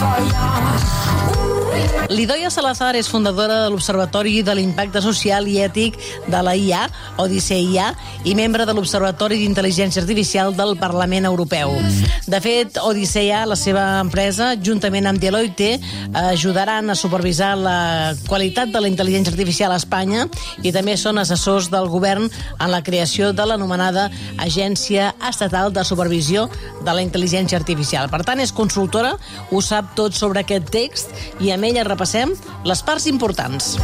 twoja 0.00 0.99
Lidoia 2.08 2.48
Salazar 2.50 2.94
és 2.96 3.08
fundadora 3.10 3.60
de 3.64 3.68
l'Observatori 3.70 4.40
de 4.42 4.54
l'Impacte 4.56 5.02
Social 5.04 5.46
i 5.50 5.58
Ètic 5.60 5.98
de 6.32 6.40
la 6.42 6.54
IA, 6.56 6.86
Odisea 7.20 7.90
i 8.24 8.32
membre 8.34 8.64
de 8.66 8.74
l'Observatori 8.74 9.36
d'Intel·ligència 9.42 10.00
Artificial 10.02 10.54
del 10.56 10.76
Parlament 10.80 11.28
Europeu. 11.28 11.74
De 12.30 12.40
fet, 12.40 12.78
Odisea, 12.82 13.42
la 13.46 13.58
seva 13.58 13.84
empresa, 14.00 14.54
juntament 14.56 15.10
amb 15.10 15.20
Deloitte, 15.20 15.76
ajudaran 16.30 16.90
a 16.90 16.96
supervisar 16.96 17.52
la 17.58 18.14
qualitat 18.28 18.72
de 18.72 18.80
la 18.80 18.90
intel·ligència 18.90 19.34
artificial 19.34 19.74
a 19.74 19.78
Espanya 19.82 20.26
i 20.64 20.72
també 20.72 20.96
són 20.96 21.20
assessors 21.20 21.68
del 21.70 21.90
govern 21.92 22.30
en 22.30 22.72
la 22.72 22.82
creació 22.86 23.34
de 23.36 23.46
l'anomenada 23.46 24.08
Agència 24.38 25.12
Estatal 25.28 25.74
de 25.76 25.84
Supervisió 25.84 26.48
de 26.80 26.94
la 26.94 27.04
Intel·ligència 27.04 27.60
Artificial. 27.60 28.08
Per 28.10 28.22
tant, 28.24 28.40
és 28.40 28.54
consultora, 28.56 29.14
ho 29.50 29.62
sap 29.62 29.94
tot 29.98 30.16
sobre 30.16 30.42
aquest 30.42 30.70
text 30.72 31.14
i 31.44 31.52
amb 31.54 31.68
ella 31.68 31.84
repassem 31.90 32.34
les 32.64 32.84
parts 32.86 33.10
importants. 33.10 33.74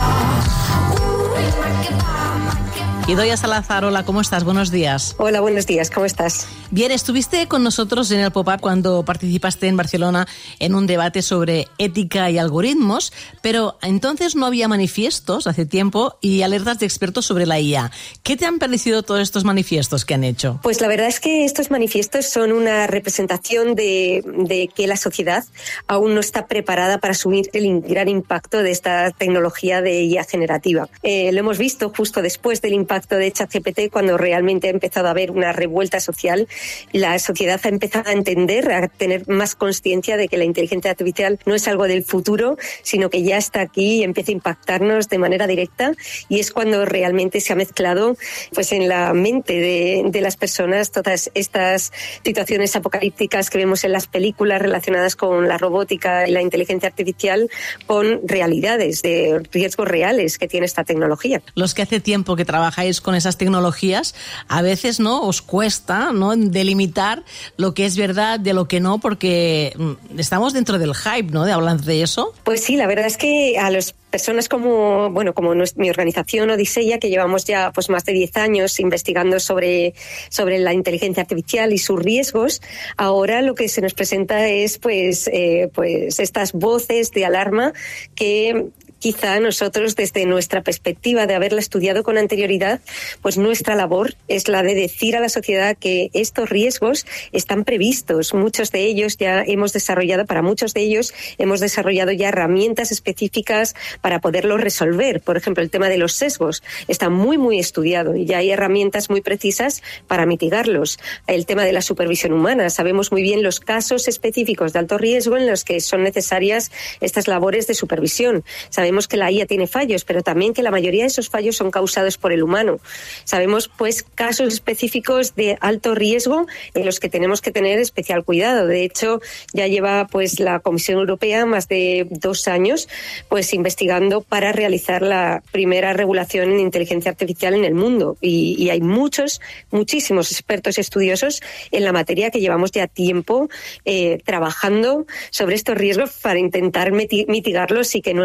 Idoia 3.08 3.36
Salazar, 3.36 3.84
hola, 3.84 4.04
¿cómo 4.04 4.20
estás? 4.20 4.42
Buenos 4.42 4.72
días. 4.72 5.14
Hola, 5.18 5.40
buenos 5.40 5.64
días, 5.64 5.90
¿cómo 5.90 6.06
estás? 6.06 6.48
Bien, 6.72 6.90
estuviste 6.90 7.46
con 7.46 7.62
nosotros 7.62 8.10
en 8.10 8.18
el 8.18 8.32
pop-up 8.32 8.60
cuando 8.60 9.04
participaste 9.04 9.68
en 9.68 9.76
Barcelona 9.76 10.26
en 10.58 10.74
un 10.74 10.88
debate 10.88 11.22
sobre 11.22 11.68
ética 11.78 12.28
y 12.32 12.38
algoritmos, 12.38 13.12
pero 13.42 13.78
entonces 13.82 14.34
no 14.34 14.44
había 14.44 14.66
manifiestos 14.66 15.46
hace 15.46 15.66
tiempo 15.66 16.18
y 16.20 16.42
alertas 16.42 16.80
de 16.80 16.86
expertos 16.86 17.26
sobre 17.26 17.46
la 17.46 17.60
IA. 17.60 17.92
¿Qué 18.24 18.36
te 18.36 18.44
han 18.44 18.58
parecido 18.58 19.04
todos 19.04 19.20
estos 19.20 19.44
manifiestos 19.44 20.04
que 20.04 20.14
han 20.14 20.24
hecho? 20.24 20.58
Pues 20.64 20.80
la 20.80 20.88
verdad 20.88 21.06
es 21.06 21.20
que 21.20 21.44
estos 21.44 21.70
manifiestos 21.70 22.26
son 22.26 22.50
una 22.50 22.88
representación 22.88 23.76
de, 23.76 24.24
de 24.36 24.66
que 24.66 24.88
la 24.88 24.96
sociedad 24.96 25.44
aún 25.86 26.12
no 26.14 26.20
está 26.20 26.48
preparada 26.48 26.98
para 26.98 27.12
asumir 27.12 27.50
el 27.52 27.82
gran 27.82 28.08
impacto 28.08 28.64
de 28.64 28.72
esta 28.72 29.12
tecnología 29.12 29.80
de 29.80 30.02
IA 30.02 30.24
generativa. 30.24 30.88
Eh, 31.04 31.30
lo 31.30 31.38
hemos 31.38 31.58
visto 31.58 31.92
justo 31.96 32.20
después 32.20 32.60
del 32.62 32.72
impacto 32.72 32.95
de 33.00 33.32
ChatGPT 33.32 33.90
cuando 33.90 34.16
realmente 34.16 34.68
ha 34.68 34.70
empezado 34.70 35.08
a 35.08 35.10
haber 35.10 35.30
una 35.30 35.52
revuelta 35.52 36.00
social. 36.00 36.48
La 36.92 37.18
sociedad 37.18 37.60
ha 37.62 37.68
empezado 37.68 38.10
a 38.10 38.12
entender, 38.12 38.72
a 38.72 38.88
tener 38.88 39.28
más 39.28 39.54
conciencia 39.54 40.16
de 40.16 40.28
que 40.28 40.36
la 40.36 40.44
inteligencia 40.44 40.90
artificial 40.90 41.38
no 41.44 41.54
es 41.54 41.68
algo 41.68 41.84
del 41.84 42.04
futuro, 42.04 42.56
sino 42.82 43.10
que 43.10 43.22
ya 43.22 43.36
está 43.36 43.60
aquí 43.60 43.96
y 43.96 44.02
empieza 44.02 44.32
a 44.32 44.34
impactarnos 44.34 45.08
de 45.08 45.18
manera 45.18 45.46
directa. 45.46 45.92
Y 46.28 46.40
es 46.40 46.50
cuando 46.50 46.84
realmente 46.84 47.40
se 47.40 47.52
ha 47.52 47.56
mezclado 47.56 48.16
pues, 48.54 48.72
en 48.72 48.88
la 48.88 49.12
mente 49.12 49.54
de, 49.54 50.04
de 50.06 50.20
las 50.20 50.36
personas 50.36 50.90
todas 50.90 51.30
estas 51.34 51.92
situaciones 52.24 52.74
apocalípticas 52.76 53.50
que 53.50 53.58
vemos 53.58 53.84
en 53.84 53.92
las 53.92 54.06
películas 54.06 54.62
relacionadas 54.62 55.16
con 55.16 55.48
la 55.48 55.58
robótica 55.58 56.28
y 56.28 56.32
la 56.32 56.42
inteligencia 56.42 56.88
artificial 56.88 57.50
con 57.86 58.20
realidades 58.26 59.02
de 59.02 59.42
riesgos 59.52 59.88
reales 59.88 60.38
que 60.38 60.48
tiene 60.48 60.66
esta 60.66 60.84
tecnología. 60.84 61.42
Los 61.54 61.74
que 61.74 61.82
hace 61.82 62.00
tiempo 62.00 62.36
que 62.36 62.44
trabajáis 62.44 62.85
con 63.00 63.14
esas 63.14 63.36
tecnologías, 63.36 64.14
a 64.48 64.62
veces 64.62 65.00
no 65.00 65.22
os 65.22 65.42
cuesta 65.42 66.12
¿no? 66.12 66.36
delimitar 66.36 67.24
lo 67.56 67.74
que 67.74 67.86
es 67.86 67.96
verdad 67.96 68.40
de 68.40 68.52
lo 68.52 68.68
que 68.68 68.80
no, 68.80 68.98
porque 68.98 69.72
mm, 69.76 70.18
estamos 70.18 70.52
dentro 70.52 70.78
del 70.78 70.94
hype, 70.94 71.30
¿no? 71.32 71.44
De 71.44 71.52
hablar 71.52 71.80
de 71.80 72.02
eso. 72.02 72.32
Pues 72.44 72.62
sí, 72.62 72.76
la 72.76 72.86
verdad 72.86 73.06
es 73.06 73.16
que 73.16 73.58
a 73.58 73.70
los 73.70 73.94
personas 74.10 74.48
como, 74.48 75.10
bueno, 75.10 75.34
como 75.34 75.52
mi 75.76 75.90
organización 75.90 76.50
Odisea, 76.50 76.98
que 76.98 77.10
llevamos 77.10 77.44
ya 77.44 77.70
pues 77.72 77.90
más 77.90 78.04
de 78.04 78.12
10 78.12 78.36
años 78.38 78.80
investigando 78.80 79.40
sobre, 79.40 79.94
sobre 80.30 80.58
la 80.58 80.72
inteligencia 80.72 81.22
artificial 81.22 81.72
y 81.72 81.78
sus 81.78 82.00
riesgos, 82.00 82.62
ahora 82.96 83.42
lo 83.42 83.54
que 83.54 83.68
se 83.68 83.82
nos 83.82 83.94
presenta 83.94 84.48
es 84.48 84.78
pues, 84.78 85.28
eh, 85.32 85.68
pues 85.74 86.18
estas 86.18 86.52
voces 86.52 87.10
de 87.10 87.26
alarma 87.26 87.72
que 88.14 88.70
quizá 88.98 89.38
nosotros 89.40 89.96
desde 89.96 90.26
nuestra 90.26 90.62
perspectiva 90.62 91.26
de 91.26 91.34
haberla 91.34 91.60
estudiado 91.60 92.02
con 92.02 92.18
anterioridad, 92.18 92.80
pues 93.22 93.38
nuestra 93.38 93.74
labor 93.74 94.14
es 94.28 94.48
la 94.48 94.62
de 94.62 94.74
decir 94.74 95.16
a 95.16 95.20
la 95.20 95.28
sociedad 95.28 95.76
que 95.76 96.10
estos 96.12 96.48
riesgos 96.48 97.06
están 97.32 97.64
previstos. 97.64 98.34
Muchos 98.34 98.72
de 98.72 98.84
ellos 98.84 99.16
ya 99.16 99.42
hemos 99.42 99.72
desarrollado, 99.72 100.26
para 100.26 100.42
muchos 100.42 100.74
de 100.74 100.80
ellos 100.80 101.14
hemos 101.38 101.60
desarrollado 101.60 102.12
ya 102.12 102.28
herramientas 102.28 102.92
específicas 102.92 103.74
para 104.00 104.20
poderlos 104.20 104.60
resolver. 104.60 105.20
Por 105.20 105.36
ejemplo, 105.36 105.62
el 105.62 105.70
tema 105.70 105.88
de 105.88 105.98
los 105.98 106.14
sesgos 106.14 106.62
está 106.88 107.10
muy, 107.10 107.38
muy 107.38 107.58
estudiado 107.58 108.16
y 108.16 108.24
ya 108.24 108.38
hay 108.38 108.50
herramientas 108.50 109.10
muy 109.10 109.20
precisas 109.20 109.82
para 110.06 110.26
mitigarlos. 110.26 110.98
El 111.26 111.46
tema 111.46 111.64
de 111.64 111.72
la 111.72 111.82
supervisión 111.82 112.32
humana. 112.32 112.70
Sabemos 112.70 113.12
muy 113.12 113.22
bien 113.22 113.42
los 113.42 113.60
casos 113.60 114.08
específicos 114.08 114.72
de 114.72 114.78
alto 114.78 114.98
riesgo 114.98 115.36
en 115.36 115.46
los 115.46 115.64
que 115.64 115.80
son 115.80 116.02
necesarias 116.02 116.70
estas 117.00 117.28
labores 117.28 117.66
de 117.66 117.74
supervisión. 117.74 118.44
Sabemos 118.70 118.95
que 119.06 119.18
la 119.18 119.30
IA 119.30 119.44
tiene 119.44 119.66
fallos, 119.66 120.04
pero 120.04 120.22
también 120.22 120.54
que 120.54 120.62
la 120.62 120.70
mayoría 120.70 121.02
de 121.02 121.08
esos 121.08 121.28
fallos 121.28 121.56
son 121.56 121.70
causados 121.70 122.16
por 122.16 122.32
el 122.32 122.42
humano. 122.42 122.80
Sabemos, 123.24 123.68
pues, 123.76 124.02
casos 124.02 124.54
específicos 124.54 125.34
de 125.34 125.58
alto 125.60 125.94
riesgo 125.94 126.46
en 126.72 126.86
los 126.86 127.00
que 127.00 127.10
tenemos 127.10 127.42
que 127.42 127.50
tener 127.50 127.78
especial 127.78 128.24
cuidado. 128.24 128.66
De 128.66 128.84
hecho, 128.84 129.20
ya 129.52 129.66
lleva, 129.66 130.06
pues, 130.06 130.40
la 130.40 130.60
Comisión 130.60 130.98
Europea 130.98 131.44
más 131.44 131.68
de 131.68 132.06
dos 132.08 132.48
años, 132.48 132.88
pues, 133.28 133.52
investigando 133.52 134.22
para 134.22 134.52
realizar 134.52 135.02
la 135.02 135.42
primera 135.52 135.92
regulación 135.92 136.50
en 136.52 136.60
inteligencia 136.60 137.10
artificial 137.10 137.54
en 137.54 137.64
el 137.64 137.74
mundo. 137.74 138.16
Y, 138.20 138.70
hay 138.70 138.80
muchos, 138.80 139.40
muchísimos 139.70 140.32
expertos 140.32 140.78
estudiosos 140.78 141.40
en 141.70 141.84
la 141.84 141.92
materia 141.92 142.30
que 142.30 142.40
llevamos 142.40 142.72
ya 142.72 142.86
tiempo 142.86 143.48
eh, 143.84 144.18
trabajando 144.24 145.06
sobre 145.30 145.54
estos 145.54 145.76
riesgos 145.76 146.10
para 146.22 146.38
intentar 146.38 146.92
mitigarlos 146.92 147.94
y 147.94 148.02
que 148.02 148.14
no, 148.14 148.24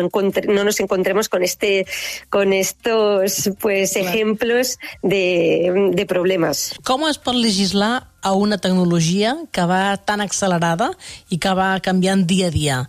no 0.52 0.64
nos 0.64 0.80
encontremos 0.80 1.30
con 1.30 1.44
este 1.44 1.86
con 2.30 2.54
estos 2.54 3.50
pues 3.60 3.94
claro. 3.94 4.08
ejemplos 4.08 4.78
de, 5.02 5.92
de 5.94 6.06
problemas. 6.06 6.74
Com 6.84 7.08
es 7.10 7.18
pot 7.18 7.36
legislar 7.36 8.12
a 8.22 8.34
una 8.34 8.58
tecnologia 8.58 9.36
que 9.52 9.66
va 9.66 9.98
tan 9.98 10.22
accelerada 10.22 10.92
i 11.30 11.40
que 11.42 11.54
va 11.58 11.74
canviant 11.82 12.28
dia 12.28 12.52
a 12.52 12.54
dia? 12.54 12.82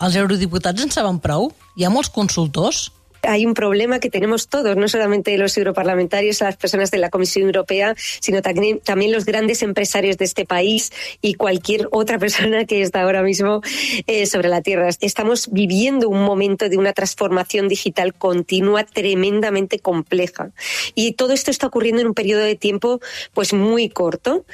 Els 0.00 0.16
eurodiputats 0.16 0.82
en 0.82 0.90
saben 0.90 1.20
prou? 1.20 1.50
Hi 1.76 1.84
ha 1.84 1.92
molts 1.92 2.10
consultors? 2.12 2.88
Hay 3.22 3.46
un 3.46 3.54
problema 3.54 4.00
que 4.00 4.10
tenemos 4.10 4.48
todos, 4.48 4.76
no 4.76 4.88
solamente 4.88 5.36
los 5.36 5.56
europarlamentarios, 5.56 6.40
las 6.40 6.56
personas 6.56 6.90
de 6.90 6.98
la 6.98 7.10
Comisión 7.10 7.46
Europea, 7.46 7.94
sino 8.20 8.42
también, 8.42 8.80
los 9.12 9.24
grandes 9.24 9.62
empresarios 9.62 10.18
de 10.18 10.24
este 10.24 10.44
país 10.44 10.92
y 11.20 11.34
cualquier 11.34 11.88
otra 11.90 12.18
persona 12.18 12.64
que 12.64 12.82
está 12.82 13.02
ahora 13.02 13.22
mismo 13.22 13.60
eh, 14.06 14.26
sobre 14.26 14.48
la 14.48 14.62
Tierra. 14.62 14.88
Estamos 15.00 15.48
viviendo 15.50 16.08
un 16.08 16.22
momento 16.22 16.68
de 16.68 16.76
una 16.76 16.92
transformación 16.92 17.68
digital 17.68 18.14
continua 18.14 18.84
tremendamente 18.84 19.78
compleja. 19.78 20.50
Y 20.94 21.12
todo 21.12 21.32
esto 21.32 21.50
está 21.50 21.66
ocurriendo 21.66 22.02
en 22.02 22.08
un 22.08 22.14
periodo 22.14 22.42
de 22.42 22.56
tiempo 22.56 23.00
pues 23.34 23.52
muy 23.52 23.88
corto. 23.88 24.44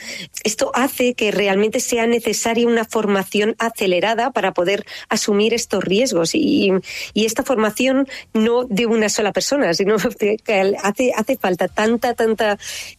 Esto 0.44 0.70
hace 0.74 1.14
que 1.14 1.30
realmente 1.30 1.80
sea 1.80 2.06
necesaria 2.06 2.66
una 2.66 2.84
formación 2.84 3.56
acelerada 3.58 4.30
para 4.30 4.54
poder 4.54 4.86
asumir 5.08 5.54
estos 5.54 5.84
riesgos. 5.84 6.34
Y 6.34 6.72
esta 7.14 7.42
formación 7.42 8.08
no 8.32 8.55
de 8.64 8.86
una 8.86 9.08
sola 9.08 9.32
persona, 9.32 9.74
sino 9.74 9.96
que 10.44 10.76
hace, 10.82 11.12
hace 11.14 11.36
falta 11.36 11.68
tanta, 11.68 12.14
tanta, 12.14 12.58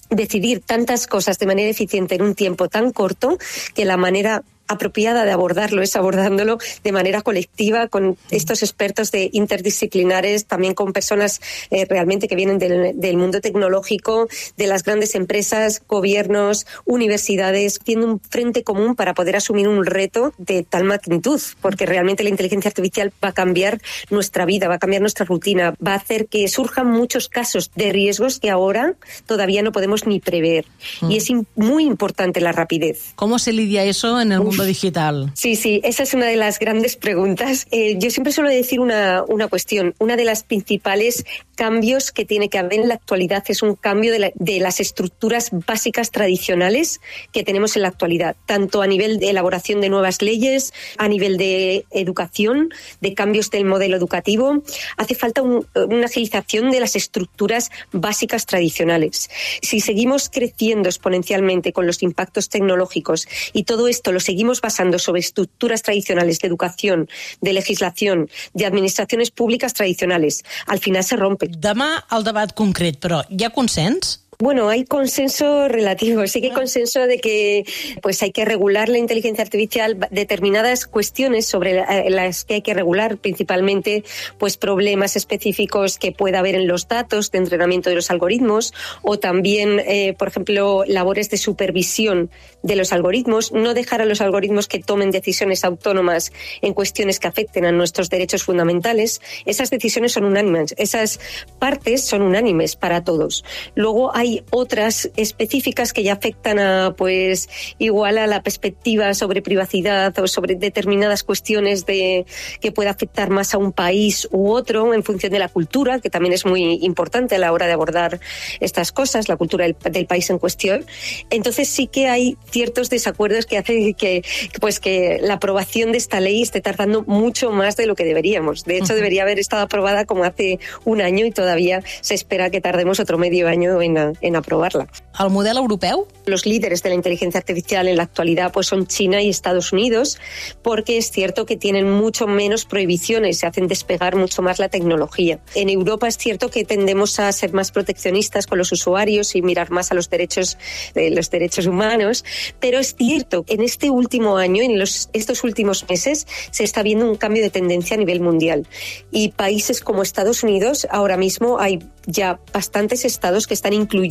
decidir 0.10 0.62
tantas 0.62 1.08
cosas 1.08 1.40
de 1.40 1.46
manera 1.46 1.70
eficiente 1.70 2.16
en 2.16 2.22
un 2.22 2.36
tiempo 2.36 2.68
tan 2.70 2.92
corto 2.92 3.38
que 3.74 3.86
la 3.86 3.98
manera 3.98 4.44
apropiada 4.68 5.26
de 5.26 5.32
abordarlo 5.32 5.82
es 5.82 5.96
abordándolo 5.96 6.58
de 6.84 6.92
manera 6.92 7.22
colectiva 7.22 7.88
con 7.88 8.18
estos 8.32 8.64
expertos 8.64 9.12
de 9.12 9.30
interdisciplinares, 9.34 10.46
también 10.46 10.74
con 10.74 10.94
personas 10.94 11.42
eh, 11.72 11.86
realmente 11.86 12.28
que 12.28 12.36
vienen 12.36 12.60
del, 12.60 13.00
del, 13.00 13.18
mundo 13.18 13.42
tecnológico, 13.42 14.28
de 14.58 14.68
las 14.68 14.84
grandes 14.84 15.16
empresas, 15.16 15.82
gobiernos, 15.88 16.66
universidades, 16.86 17.80
tienen 17.80 18.10
un 18.10 18.20
frente 18.20 18.64
común 18.64 18.96
para 18.96 19.14
poder 19.14 19.36
asumir 19.36 19.68
un 19.68 19.86
reto 19.86 20.34
de 20.38 20.64
tal 20.64 20.84
magnitud, 20.84 21.42
porque 21.62 21.86
realmente 21.86 22.24
la 22.24 22.30
inteligencia 22.30 22.70
artificial 22.70 23.12
va 23.24 23.30
a 23.30 23.34
cambiar 23.34 23.82
nuestra 24.10 24.46
vida, 24.46 24.68
va 24.68 24.76
a 24.76 24.80
cambiar 24.80 25.02
nuestra 25.02 25.26
rutina, 25.26 25.76
va 25.86 25.94
a 25.94 25.96
hacer 25.96 26.28
que 26.28 26.48
surjan 26.48 26.92
muchos 26.92 27.30
casos 27.30 27.72
de 27.76 27.92
riesgos 27.92 28.40
que 28.40 28.50
ahora 28.50 28.96
todavía 29.26 29.62
no 29.62 29.72
podemos 29.72 30.06
ni 30.06 30.20
prever. 30.20 30.66
Mm. 31.02 31.12
Y 31.12 31.18
es 31.18 31.28
muy 31.56 31.86
importante 31.86 32.42
la 32.42 32.52
rapidez. 32.52 33.14
¿Cómo 33.16 33.40
se 33.40 33.54
lidia 33.54 33.84
eso 33.84 34.20
en 34.20 34.32
el 34.32 34.42
mundo 34.42 34.57
digital? 34.66 35.32
Sí, 35.34 35.56
sí, 35.56 35.82
esa 35.84 36.04
es 36.04 36.14
una 36.14 36.26
de 36.26 36.36
las 36.36 36.60
grandes 36.60 36.96
preguntas. 36.96 37.68
Eh, 37.72 37.98
yo 38.00 38.10
siempre 38.10 38.34
suelo 38.34 38.50
decir 38.50 38.80
una, 38.80 39.24
una 39.28 39.48
cuestión. 39.48 39.94
Una 40.00 40.16
de 40.16 40.26
las 40.26 40.44
principales 40.44 41.26
cambios 41.56 42.12
que 42.12 42.26
tiene 42.26 42.50
que 42.50 42.58
haber 42.60 42.74
en 42.74 42.88
la 42.88 42.96
actualidad 42.96 43.44
es 43.48 43.64
un 43.64 43.76
cambio 43.76 44.12
de, 44.12 44.32
de, 44.36 44.60
las 44.60 44.80
estructuras 44.80 45.50
básicas 45.52 46.12
tradicionales 46.12 47.02
que 47.32 47.44
tenemos 47.44 47.76
en 47.76 47.82
la 47.82 47.88
actualidad, 47.88 48.36
tanto 48.46 48.82
a 48.82 48.88
nivel 48.88 49.20
de 49.20 49.32
elaboración 49.32 49.82
de 49.82 49.90
nuevas 49.90 50.22
leyes, 50.22 50.74
a 50.98 51.08
nivel 51.08 51.38
de 51.38 51.86
educación, 51.90 52.70
de 53.02 53.14
cambios 53.14 53.50
del 53.50 53.66
modelo 53.66 53.98
educativo. 53.98 54.64
Hace 54.98 55.16
falta 55.16 55.42
un, 55.42 55.66
una 55.76 56.06
agilización 56.06 56.70
de 56.70 56.80
las 56.80 56.96
estructuras 56.96 57.72
básicas 57.92 58.46
tradicionales. 58.46 59.30
Si 59.62 59.80
seguimos 59.80 60.30
creciendo 60.30 60.90
exponencialmente 60.90 61.74
con 61.74 61.88
los 61.88 62.04
impactos 62.04 62.50
tecnológicos 62.50 63.28
y 63.54 63.64
todo 63.64 63.88
esto 63.88 64.12
lo 64.12 64.20
seguimos 64.20 64.47
seguimos 64.48 64.62
basando 64.62 64.98
sobre 64.98 65.20
estructuras 65.20 65.82
tradicionales 65.82 66.40
de 66.40 66.48
educación, 66.48 67.10
de 67.42 67.52
legislación, 67.54 68.30
de 68.54 68.66
administraciones 68.66 69.30
públicas 69.30 69.74
tradicionales, 69.74 70.44
al 70.68 70.80
final 70.80 71.04
se 71.04 71.18
rompe. 71.18 71.50
Demà 71.52 72.06
el 72.16 72.24
debat 72.24 72.54
concret, 72.56 73.00
però 73.04 73.24
hi 73.28 73.44
ha 73.44 73.52
consens? 73.52 74.27
Bueno, 74.40 74.70
hay 74.70 74.86
consenso 74.86 75.68
relativo. 75.68 76.28
Sí 76.28 76.42
que 76.42 76.50
hay 76.50 76.54
consenso 76.54 77.08
de 77.08 77.20
que 77.20 77.66
pues 78.04 78.22
hay 78.22 78.32
que 78.32 78.46
regular 78.46 78.88
la 78.88 79.00
inteligencia 79.00 79.44
artificial, 79.44 79.98
determinadas 80.12 80.86
cuestiones 80.86 81.48
sobre 81.48 81.80
eh, 81.80 82.12
las 82.12 82.46
que 82.46 82.54
hay 82.54 82.62
que 82.62 82.76
regular, 82.76 83.18
principalmente 83.18 84.04
pues 84.38 84.56
problemas 84.58 85.16
específicos 85.16 85.98
que 85.98 86.12
pueda 86.12 86.38
haber 86.38 86.54
en 86.54 86.68
los 86.68 86.88
datos 86.88 87.32
de 87.32 87.40
entrenamiento 87.40 87.90
de 87.90 87.96
los 87.96 88.12
algoritmos 88.12 88.76
o 89.02 89.18
también, 89.18 89.80
eh, 89.80 90.14
por 90.20 90.28
ejemplo, 90.28 90.84
labores 90.86 91.32
de 91.32 91.38
supervisión 91.38 92.30
de 92.62 92.76
los 92.76 92.94
algoritmos, 92.94 93.52
no 93.54 93.74
dejar 93.74 94.04
a 94.04 94.06
los 94.06 94.22
algoritmos 94.22 94.68
que 94.68 94.78
tomen 94.78 95.10
decisiones 95.10 95.64
autónomas 95.64 96.32
en 96.62 96.76
cuestiones 96.76 97.20
que 97.20 97.28
afecten 97.28 97.66
a 97.66 97.72
nuestros 97.72 98.12
derechos 98.12 98.44
fundamentales. 98.44 99.20
Esas 99.48 99.72
decisiones 99.72 100.12
son 100.12 100.26
unánimes, 100.26 100.76
esas 100.78 101.20
partes 101.58 102.06
son 102.06 102.22
unánimes 102.22 102.76
para 102.76 103.04
todos. 103.04 103.44
Luego 103.74 104.16
hay 104.16 104.27
hay 104.28 104.44
otras 104.52 105.10
específicas 105.16 105.94
que 105.94 106.04
ya 106.04 106.14
afectan 106.14 106.60
a, 106.60 106.96
pues, 106.98 107.50
igual 107.78 108.18
a 108.18 108.28
la 108.28 108.44
perspectiva 108.44 109.14
sobre 109.14 109.42
privacidad 109.42 110.18
o 110.20 110.28
sobre 110.28 110.56
determinadas 110.56 111.24
cuestiones 111.24 111.86
de 111.86 112.26
que 112.60 112.72
pueda 112.72 112.92
afectar 112.92 113.30
más 113.30 113.54
a 113.54 113.58
un 113.58 113.72
país 113.72 114.28
u 114.32 114.52
otro 114.52 114.94
en 114.94 115.04
función 115.04 115.32
de 115.32 115.40
la 115.40 115.48
cultura, 115.48 116.00
que 116.00 116.10
también 116.10 116.34
es 116.34 116.46
muy 116.46 116.80
importante 116.82 117.36
a 117.36 117.40
la 117.40 117.54
hora 117.54 117.68
de 117.68 117.74
abordar 117.74 118.20
estas 118.60 118.92
cosas, 118.92 119.30
la 119.30 119.38
cultura 119.38 119.66
del, 119.66 120.08
país 120.08 120.30
en 120.30 120.40
cuestión. 120.40 120.86
Entonces 121.30 121.70
sí 121.70 121.88
que 121.88 122.08
hay 122.08 122.38
ciertos 122.50 122.90
desacuerdos 122.90 123.46
que 123.46 123.58
hacen 123.58 123.94
que, 123.94 124.24
pues, 124.60 124.80
que 124.80 125.20
la 125.22 125.36
aprobación 125.36 125.92
de 125.92 125.98
esta 125.98 126.20
ley 126.20 126.42
esté 126.42 126.62
tardando 126.62 127.04
mucho 127.04 127.52
más 127.52 127.78
de 127.78 127.86
lo 127.86 127.96
que 127.96 128.04
deberíamos. 128.04 128.64
De 128.64 128.78
hecho, 128.78 128.94
debería 128.94 129.24
haber 129.24 129.40
estado 129.40 129.64
aprobada 129.64 130.06
como 130.06 130.24
hace 130.24 130.60
un 130.86 131.02
año 131.02 131.26
y 131.26 131.32
todavía 131.32 131.82
se 132.02 132.14
espera 132.14 132.50
que 132.50 132.62
tardemos 132.62 133.00
otro 133.00 133.18
medio 133.18 133.48
año 133.48 133.82
en, 133.82 133.98
en 134.22 134.36
aprobarla. 134.36 134.88
¿El 135.20 135.30
modelo 135.32 135.60
europeo? 135.60 136.08
Los 136.26 136.46
líderes 136.46 136.84
de 136.84 136.90
la 136.90 136.96
inteligencia 136.96 137.40
artificial 137.40 137.88
en 137.88 137.98
la 137.98 138.04
actualidad 138.04 138.52
pues 138.52 138.68
son 138.68 138.88
China 138.88 139.22
y 139.22 139.30
Estados 139.30 139.74
Unidos, 139.74 140.20
porque 140.62 140.98
es 140.98 141.12
cierto 141.12 141.46
que 141.46 141.58
tienen 141.58 141.90
mucho 141.90 142.28
menos 142.28 142.66
prohibiciones, 142.66 143.40
se 143.40 143.48
hacen 143.48 143.68
despegar 143.68 144.16
mucho 144.16 144.42
más 144.42 144.60
la 144.60 144.70
tecnología. 144.70 145.40
En 145.56 145.70
Europa 145.70 146.08
es 146.08 146.18
cierto 146.18 146.50
que 146.50 146.66
tendemos 146.66 147.20
a 147.20 147.32
ser 147.32 147.54
más 147.54 147.72
proteccionistas 147.72 148.48
con 148.48 148.58
los 148.58 148.72
usuarios 148.72 149.36
y 149.36 149.42
mirar 149.42 149.72
más 149.72 149.92
a 149.92 149.96
los 149.96 150.10
derechos, 150.10 150.58
de 150.94 151.10
los 151.10 151.30
derechos 151.30 151.66
humanos, 151.66 152.24
pero 152.60 152.80
es 152.80 152.96
cierto, 152.96 153.44
en 153.48 153.62
este 153.62 153.90
último 153.90 154.38
año, 154.38 154.62
en 154.62 154.78
los, 154.78 155.10
estos 155.14 155.44
últimos 155.44 155.88
meses, 155.90 156.28
se 156.52 156.64
está 156.64 156.84
viendo 156.84 157.10
un 157.10 157.16
cambio 157.16 157.44
de 157.44 157.50
tendencia 157.50 157.96
a 157.96 158.00
nivel 158.00 158.20
mundial. 158.20 158.68
Y 159.12 159.30
países 159.30 159.82
como 159.82 160.04
Estados 160.04 160.44
Unidos, 160.44 160.88
ahora 160.92 161.18
mismo 161.18 161.60
hay 161.60 161.80
ya 162.06 162.40
bastantes 162.54 163.04
estados 163.04 163.48
que 163.48 163.54
están 163.54 163.74
incluyendo 163.74 164.07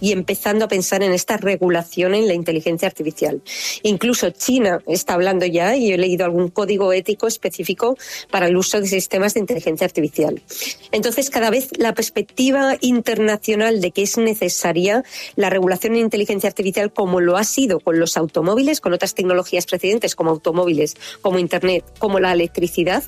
y 0.00 0.12
empezando 0.12 0.64
a 0.64 0.68
pensar 0.68 1.02
en 1.02 1.12
esta 1.12 1.36
regulación 1.36 2.14
en 2.14 2.26
la 2.26 2.34
inteligencia 2.34 2.88
artificial. 2.88 3.42
Incluso 3.82 4.30
China 4.30 4.80
está 4.86 5.14
hablando 5.14 5.46
ya, 5.46 5.76
y 5.76 5.92
he 5.92 5.98
leído 5.98 6.24
algún 6.24 6.48
código 6.48 6.92
ético 6.92 7.26
específico 7.26 7.96
para 8.30 8.46
el 8.46 8.56
uso 8.56 8.80
de 8.80 8.86
sistemas 8.86 9.34
de 9.34 9.40
inteligencia 9.40 9.84
artificial. 9.84 10.42
Entonces, 10.90 11.30
cada 11.30 11.50
vez 11.50 11.68
la 11.76 11.94
perspectiva 11.94 12.76
internacional 12.80 13.80
de 13.80 13.90
que 13.90 14.02
es 14.02 14.18
necesaria 14.18 15.04
la 15.36 15.50
regulación 15.50 15.94
en 15.94 16.00
inteligencia 16.00 16.48
artificial 16.48 16.92
como 16.92 17.20
lo 17.20 17.36
ha 17.36 17.44
sido 17.44 17.80
con 17.80 17.98
los 17.98 18.16
automóviles, 18.16 18.80
con 18.80 18.92
otras 18.92 19.14
tecnologías 19.14 19.66
precedentes 19.66 20.14
como 20.14 20.30
automóviles, 20.30 20.96
como 21.20 21.38
Internet, 21.38 21.84
como 21.98 22.20
la 22.20 22.32
electricidad, 22.32 23.04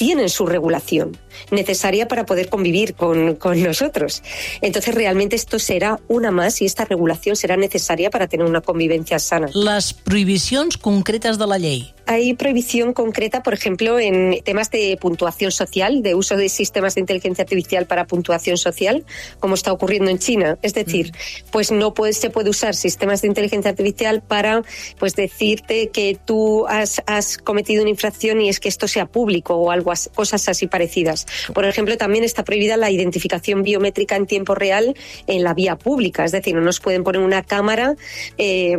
tienen 0.00 0.30
su 0.30 0.46
regulación 0.46 1.14
necesaria 1.50 2.08
para 2.08 2.24
poder 2.24 2.48
convivir 2.48 2.94
con, 2.94 3.34
con, 3.36 3.62
nosotros. 3.62 4.22
Entonces, 4.62 4.94
realmente 4.94 5.36
esto 5.36 5.58
será 5.58 6.00
una 6.08 6.30
más 6.30 6.62
y 6.62 6.64
esta 6.64 6.86
regulación 6.86 7.36
será 7.36 7.58
necesaria 7.58 8.08
para 8.08 8.26
tener 8.26 8.46
una 8.46 8.62
convivencia 8.62 9.18
sana. 9.18 9.50
Les 9.52 9.92
prohibicions 9.92 10.78
concretes 10.78 11.36
de 11.36 11.46
la 11.46 11.58
llei 11.58 11.92
hay 12.10 12.34
prohibición 12.34 12.92
concreta, 12.92 13.44
por 13.44 13.54
ejemplo, 13.54 14.00
en 14.00 14.40
temas 14.42 14.68
de 14.72 14.98
puntuación 15.00 15.52
social, 15.52 16.02
de 16.02 16.16
uso 16.16 16.36
de 16.36 16.48
sistemas 16.48 16.96
de 16.96 17.02
inteligencia 17.02 17.42
artificial 17.42 17.86
para 17.86 18.08
puntuación 18.08 18.58
social, 18.58 19.04
como 19.38 19.54
está 19.54 19.72
ocurriendo 19.72 20.10
en 20.10 20.18
China. 20.18 20.58
Es 20.60 20.74
decir, 20.74 21.12
pues 21.52 21.70
no 21.70 21.94
puede, 21.94 22.12
se 22.12 22.28
puede 22.28 22.50
usar 22.50 22.74
sistemas 22.74 23.22
de 23.22 23.28
inteligencia 23.28 23.70
artificial 23.70 24.22
para 24.22 24.64
pues 24.98 25.14
decirte 25.14 25.90
que 25.90 26.18
tú 26.24 26.66
has, 26.66 27.00
has 27.06 27.38
cometido 27.38 27.82
una 27.82 27.90
infracción 27.90 28.40
y 28.40 28.48
es 28.48 28.58
que 28.58 28.68
esto 28.68 28.88
sea 28.88 29.06
público 29.06 29.54
o 29.54 29.70
algo 29.70 29.92
cosas 30.12 30.48
así 30.48 30.66
parecidas. 30.66 31.28
Por 31.54 31.64
ejemplo, 31.64 31.96
también 31.96 32.24
está 32.24 32.42
prohibida 32.42 32.76
la 32.76 32.90
identificación 32.90 33.62
biométrica 33.62 34.16
en 34.16 34.26
tiempo 34.26 34.56
real 34.56 34.96
en 35.28 35.44
la 35.44 35.54
vía 35.54 35.76
pública. 35.76 36.24
Es 36.24 36.32
decir, 36.32 36.56
no 36.56 36.60
nos 36.60 36.80
pueden 36.80 37.04
poner 37.04 37.20
una 37.20 37.44
cámara 37.44 37.94
eh, 38.36 38.76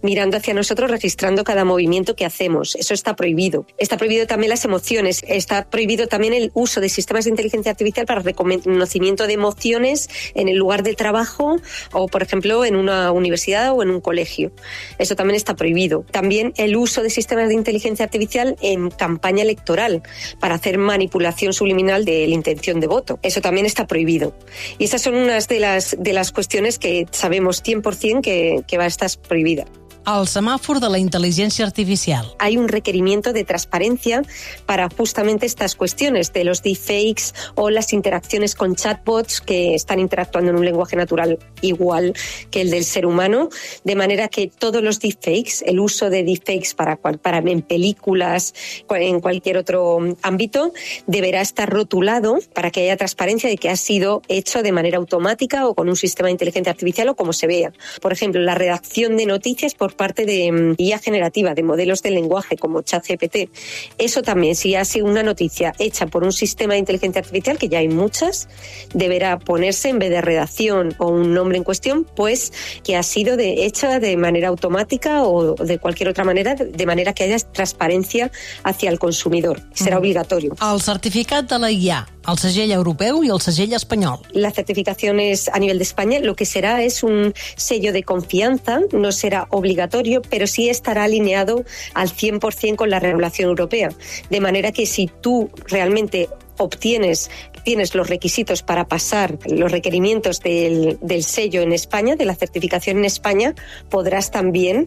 mirando 0.00 0.38
hacia 0.38 0.54
nosotros, 0.54 0.90
registrando 0.90 1.44
cada 1.44 1.66
movimiento 1.66 2.05
que 2.14 2.24
hacemos. 2.24 2.76
Eso 2.76 2.94
está 2.94 3.16
prohibido. 3.16 3.66
Está 3.78 3.96
prohibido 3.96 4.26
también 4.26 4.50
las 4.50 4.64
emociones. 4.64 5.24
Está 5.26 5.68
prohibido 5.68 6.06
también 6.06 6.34
el 6.34 6.50
uso 6.54 6.80
de 6.80 6.88
sistemas 6.88 7.24
de 7.24 7.30
inteligencia 7.30 7.72
artificial 7.72 8.06
para 8.06 8.20
reconocimiento 8.20 9.26
de 9.26 9.32
emociones 9.32 10.08
en 10.34 10.48
el 10.48 10.56
lugar 10.56 10.82
de 10.82 10.94
trabajo 10.94 11.56
o, 11.92 12.08
por 12.08 12.22
ejemplo, 12.22 12.64
en 12.64 12.76
una 12.76 13.10
universidad 13.12 13.72
o 13.72 13.82
en 13.82 13.90
un 13.90 14.00
colegio. 14.00 14.52
Eso 14.98 15.16
también 15.16 15.36
está 15.36 15.56
prohibido. 15.56 16.04
También 16.10 16.52
el 16.56 16.76
uso 16.76 17.02
de 17.02 17.10
sistemas 17.10 17.48
de 17.48 17.54
inteligencia 17.54 18.04
artificial 18.04 18.56
en 18.60 18.90
campaña 18.90 19.42
electoral 19.42 20.02
para 20.40 20.54
hacer 20.54 20.78
manipulación 20.78 21.52
subliminal 21.52 22.04
de 22.04 22.26
la 22.26 22.34
intención 22.34 22.80
de 22.80 22.86
voto. 22.86 23.18
Eso 23.22 23.40
también 23.40 23.66
está 23.66 23.86
prohibido. 23.86 24.34
Y 24.78 24.84
esas 24.84 25.02
son 25.02 25.14
unas 25.14 25.48
de 25.48 25.60
las, 25.60 25.96
de 25.98 26.12
las 26.12 26.32
cuestiones 26.32 26.78
que 26.78 27.06
sabemos 27.10 27.62
100% 27.62 28.20
que, 28.20 28.62
que 28.66 28.78
va 28.78 28.84
a 28.84 28.88
estar 28.88 29.10
prohibida. 29.28 29.66
Al 30.06 30.28
semáforo 30.28 30.78
de 30.78 30.88
la 30.88 30.98
inteligencia 30.98 31.66
artificial. 31.66 32.32
Hay 32.38 32.56
un 32.56 32.68
requerimiento 32.68 33.32
de 33.32 33.44
transparencia 33.44 34.22
para 34.64 34.88
justamente 34.88 35.46
estas 35.46 35.74
cuestiones 35.74 36.32
de 36.32 36.44
los 36.44 36.62
deepfakes 36.62 37.34
o 37.56 37.70
las 37.70 37.92
interacciones 37.92 38.54
con 38.54 38.76
chatbots 38.76 39.40
que 39.40 39.74
están 39.74 39.98
interactuando 39.98 40.52
en 40.52 40.58
un 40.58 40.64
lenguaje 40.64 40.96
natural 40.96 41.40
igual 41.60 42.14
que 42.52 42.60
el 42.60 42.70
del 42.70 42.84
ser 42.84 43.04
humano, 43.04 43.48
de 43.82 43.96
manera 43.96 44.28
que 44.28 44.46
todos 44.46 44.80
los 44.80 45.00
deepfakes, 45.00 45.64
el 45.66 45.80
uso 45.80 46.08
de 46.08 46.22
deepfakes 46.22 46.74
para, 46.76 46.96
para 46.96 47.38
en 47.38 47.62
películas, 47.62 48.54
en 48.88 49.20
cualquier 49.20 49.58
otro 49.58 49.98
ámbito, 50.22 50.72
deberá 51.08 51.40
estar 51.40 51.68
rotulado 51.68 52.38
para 52.54 52.70
que 52.70 52.82
haya 52.82 52.96
transparencia 52.96 53.50
de 53.50 53.56
que 53.56 53.70
ha 53.70 53.76
sido 53.76 54.22
hecho 54.28 54.62
de 54.62 54.70
manera 54.70 54.98
automática 54.98 55.66
o 55.66 55.74
con 55.74 55.88
un 55.88 55.96
sistema 55.96 56.28
de 56.28 56.32
inteligencia 56.32 56.70
artificial 56.70 57.08
o 57.08 57.16
como 57.16 57.32
se 57.32 57.48
vea. 57.48 57.72
Por 58.00 58.12
ejemplo, 58.12 58.40
la 58.40 58.54
redacción 58.54 59.16
de 59.16 59.26
noticias 59.26 59.74
por 59.74 59.95
parte 59.96 60.24
de 60.26 60.52
mm, 60.52 60.74
IA 60.78 60.98
generativa, 60.98 61.54
de 61.54 61.62
modelos 61.62 62.02
de 62.02 62.10
lenguaje 62.10 62.56
como 62.56 62.82
ChatGPT. 62.82 63.50
Eso 63.98 64.22
también, 64.22 64.54
si 64.54 64.74
ha 64.74 64.84
sido 64.84 65.06
una 65.06 65.22
noticia 65.22 65.72
hecha 65.78 66.06
por 66.06 66.24
un 66.24 66.32
sistema 66.32 66.74
de 66.74 66.80
inteligencia 66.80 67.20
artificial, 67.20 67.58
que 67.58 67.68
ya 67.68 67.78
hay 67.78 67.88
muchas, 67.88 68.48
deberá 68.94 69.38
ponerse 69.38 69.88
en 69.88 69.98
vez 69.98 70.10
de 70.10 70.20
redacción 70.20 70.94
o 70.98 71.08
un 71.08 71.34
nombre 71.34 71.58
en 71.58 71.64
cuestión, 71.64 72.06
pues 72.16 72.52
que 72.84 72.96
ha 72.96 73.02
sido 73.02 73.36
de, 73.36 73.66
hecha 73.66 73.98
de 73.98 74.16
manera 74.16 74.48
automática 74.48 75.24
o 75.24 75.54
de 75.54 75.78
cualquier 75.78 76.08
otra 76.08 76.24
manera, 76.24 76.54
de 76.54 76.86
manera 76.86 77.12
que 77.12 77.24
haya 77.24 77.38
transparencia 77.38 78.30
hacia 78.62 78.90
el 78.90 78.98
consumidor. 78.98 79.60
Será 79.72 79.98
obligatorio. 79.98 80.54
El 80.60 80.80
certificat 80.80 81.48
de 81.48 81.58
la 81.58 81.70
IA 81.70 82.06
el 82.26 82.38
segell 82.38 82.72
europeu 82.74 83.22
i 83.24 83.30
el 83.32 83.40
segell 83.40 83.74
espanyol. 83.76 84.20
La 84.32 84.50
certificación 84.50 85.20
es 85.20 85.48
a 85.48 85.58
nivel 85.58 85.78
de 85.78 85.84
España. 85.84 86.20
Lo 86.20 86.34
que 86.34 86.46
será 86.46 86.82
es 86.82 87.02
un 87.02 87.34
sello 87.56 87.92
de 87.92 88.02
confianza, 88.02 88.80
no 88.92 89.12
será 89.12 89.46
obligatorio, 89.50 90.22
pero 90.22 90.46
sí 90.46 90.68
estará 90.68 91.04
alineado 91.04 91.64
al 91.94 92.10
100% 92.10 92.76
con 92.76 92.90
la 92.90 93.00
regulación 93.00 93.48
europea. 93.48 93.90
De 94.30 94.40
manera 94.40 94.72
que 94.72 94.86
si 94.86 95.10
tú 95.20 95.50
realmente 95.66 96.28
obtienes 96.58 97.30
tienes 97.66 97.96
los 97.96 98.08
requisitos 98.08 98.62
para 98.62 98.86
pasar 98.86 99.38
los 99.46 99.72
requerimientos 99.72 100.38
del, 100.38 100.98
del, 101.00 101.24
sello 101.24 101.62
en 101.62 101.72
España, 101.72 102.14
de 102.14 102.24
la 102.24 102.36
certificación 102.36 102.98
en 102.98 103.04
España, 103.04 103.56
podrás 103.90 104.30
también 104.30 104.86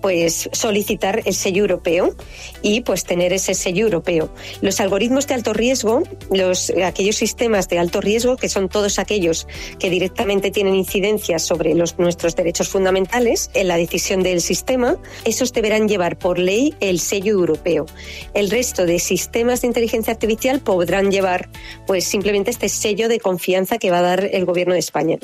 pues 0.00 0.48
solicitar 0.52 1.22
el 1.24 1.34
sello 1.34 1.62
europeo 1.62 2.14
y 2.62 2.80
pues 2.82 3.04
tener 3.04 3.32
ese 3.32 3.54
sello 3.54 3.84
europeo. 3.84 4.32
Los 4.60 4.80
algoritmos 4.80 5.26
de 5.26 5.34
alto 5.34 5.52
riesgo, 5.52 6.02
los, 6.30 6.70
aquellos 6.84 7.16
sistemas 7.16 7.68
de 7.68 7.78
alto 7.78 8.00
riesgo, 8.00 8.36
que 8.36 8.48
son 8.48 8.68
todos 8.68 8.98
aquellos 8.98 9.46
que 9.78 9.90
directamente 9.90 10.50
tienen 10.50 10.74
incidencia 10.74 11.38
sobre 11.38 11.74
los, 11.74 11.98
nuestros 11.98 12.36
derechos 12.36 12.68
fundamentales 12.68 13.50
en 13.54 13.68
la 13.68 13.76
decisión 13.76 14.22
del 14.22 14.40
sistema, 14.40 14.96
esos 15.24 15.52
deberán 15.52 15.88
llevar 15.88 16.18
por 16.18 16.38
ley 16.38 16.74
el 16.80 17.00
sello 17.00 17.32
europeo. 17.32 17.86
El 18.34 18.50
resto 18.50 18.86
de 18.86 18.98
sistemas 18.98 19.60
de 19.60 19.66
inteligencia 19.66 20.12
artificial 20.12 20.60
podrán 20.60 21.09
llevar 21.10 21.48
pues 21.86 22.04
simplemente 22.04 22.50
este 22.50 22.68
sello 22.68 23.08
de 23.08 23.20
confianza 23.20 23.78
que 23.78 23.90
va 23.90 23.98
a 23.98 24.02
dar 24.02 24.24
el 24.24 24.44
gobierno 24.44 24.74
de 24.74 24.80
España. 24.80 25.18